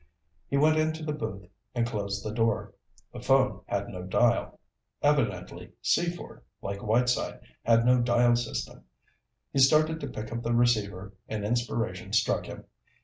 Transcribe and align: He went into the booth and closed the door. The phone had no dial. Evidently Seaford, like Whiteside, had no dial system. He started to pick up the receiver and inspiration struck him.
He 0.47 0.57
went 0.57 0.77
into 0.77 1.03
the 1.05 1.13
booth 1.13 1.47
and 1.75 1.85
closed 1.85 2.25
the 2.25 2.33
door. 2.33 2.73
The 3.13 3.19
phone 3.21 3.61
had 3.67 3.87
no 3.89 4.01
dial. 4.01 4.59
Evidently 5.03 5.73
Seaford, 5.79 6.41
like 6.59 6.81
Whiteside, 6.81 7.39
had 7.61 7.85
no 7.85 8.01
dial 8.01 8.35
system. 8.35 8.83
He 9.53 9.59
started 9.59 9.99
to 9.99 10.07
pick 10.09 10.31
up 10.31 10.41
the 10.41 10.55
receiver 10.55 11.13
and 11.29 11.45
inspiration 11.45 12.13
struck 12.13 12.47
him. 12.47 12.65